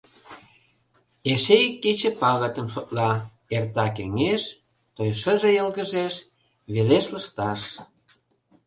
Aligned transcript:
Эше 1.31 1.55
ик 1.67 1.75
кече 1.83 2.09
пагытым 2.21 2.67
шотла: 2.73 3.11
эрта 3.55 3.85
кеҥеж, 3.95 4.43
той 4.95 5.09
шыже 5.21 5.49
йылгыжеш, 5.57 6.13
велеш 6.73 7.05
лышташ. 7.13 7.61